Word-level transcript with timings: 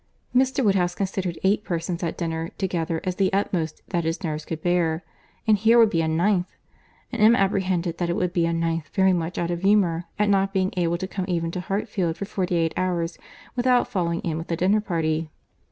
Mr. 0.35 0.65
Woodhouse 0.65 0.95
considered 0.95 1.37
eight 1.43 1.63
persons 1.63 2.01
at 2.01 2.17
dinner 2.17 2.49
together 2.57 3.01
as 3.03 3.17
the 3.17 3.31
utmost 3.31 3.87
that 3.89 4.03
his 4.03 4.23
nerves 4.23 4.45
could 4.45 4.63
bear—and 4.63 5.59
here 5.59 5.77
would 5.77 5.91
be 5.91 6.01
a 6.01 6.07
ninth—and 6.07 7.21
Emma 7.21 7.37
apprehended 7.37 7.99
that 7.99 8.09
it 8.09 8.15
would 8.15 8.33
be 8.33 8.47
a 8.47 8.51
ninth 8.51 8.89
very 8.95 9.13
much 9.13 9.37
out 9.37 9.51
of 9.51 9.61
humour 9.61 10.05
at 10.17 10.27
not 10.27 10.53
being 10.53 10.73
able 10.75 10.97
to 10.97 11.07
come 11.07 11.25
even 11.27 11.51
to 11.51 11.59
Hartfield 11.61 12.17
for 12.17 12.25
forty 12.25 12.55
eight 12.55 12.73
hours 12.75 13.19
without 13.55 13.87
falling 13.89 14.21
in 14.21 14.39
with 14.39 14.51
a 14.51 14.55
dinner 14.57 14.81
party. 14.81 15.29